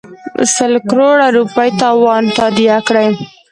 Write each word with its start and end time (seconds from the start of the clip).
سل 0.55 0.73
کروړه 0.89 1.27
روپۍ 1.37 1.69
تاوان 1.81 2.23
تادیه 2.37 2.77
کړي. 2.87 3.07